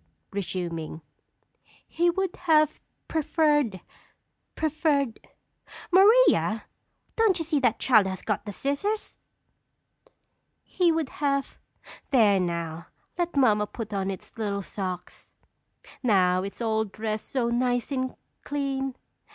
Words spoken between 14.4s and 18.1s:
socks. Now it's all dressed so nice